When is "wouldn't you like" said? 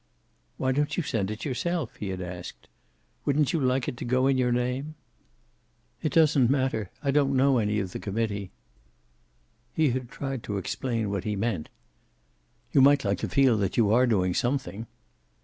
3.23-3.87